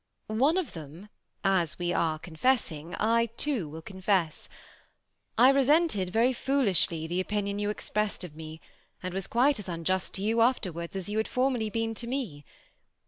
[0.25, 1.09] One of them,
[1.43, 4.49] as we are confessing, I too will confess.
[5.37, 8.61] I resented, very foolishly, the opinion you expressed of me;
[9.03, 12.07] and was quite as unjust to you after wards as you had formerly been to
[12.07, 12.43] me.